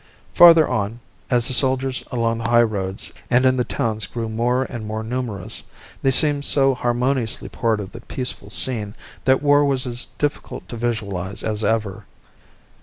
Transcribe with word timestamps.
Farther 0.33 0.67
on, 0.67 0.99
as 1.29 1.47
the 1.47 1.53
soldiers 1.53 2.03
along 2.11 2.39
the 2.39 2.49
highroads 2.49 3.13
and 3.29 3.45
in 3.45 3.55
the 3.55 3.63
towns 3.63 4.07
grew 4.07 4.29
more 4.29 4.63
and 4.63 4.83
more 4.83 5.03
numerous, 5.03 5.61
they 6.01 6.09
seemed 6.09 6.43
so 6.43 6.73
harmoniously 6.73 7.49
part 7.49 7.79
of 7.79 7.91
the 7.91 8.01
peaceful 8.01 8.49
scene 8.49 8.95
that 9.25 9.43
war 9.43 9.63
was 9.63 9.85
as 9.85 10.07
difficult 10.17 10.67
to 10.69 10.75
visualize 10.75 11.43
as 11.43 11.63
ever. 11.63 12.05